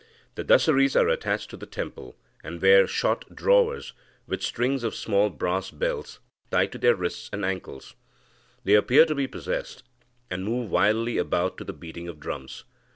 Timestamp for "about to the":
11.19-11.71